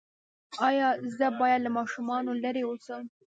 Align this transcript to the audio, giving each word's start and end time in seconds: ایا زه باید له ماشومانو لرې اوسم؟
ایا 0.67 0.87
زه 1.17 1.27
باید 1.39 1.59
له 1.65 1.69
ماشومانو 1.77 2.31
لرې 2.43 2.63
اوسم؟ 2.67 3.03